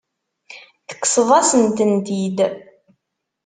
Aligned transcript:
Tekkseḍ-asent-tent-id. 0.87 2.37